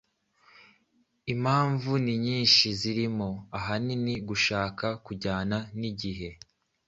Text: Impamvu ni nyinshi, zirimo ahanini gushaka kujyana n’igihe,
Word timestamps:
Impamvu 1.33 1.91
ni 2.03 2.15
nyinshi, 2.25 2.65
zirimo 2.79 3.29
ahanini 3.57 4.13
gushaka 4.29 4.85
kujyana 5.05 5.57
n’igihe, 5.79 6.29